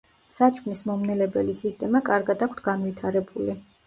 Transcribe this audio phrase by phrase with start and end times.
[0.35, 3.57] საჭმლის მომნელებელი სისტემა კარგად აქვთ განვითარებული.